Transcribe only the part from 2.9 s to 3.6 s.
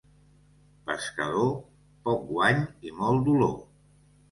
i molt dolor.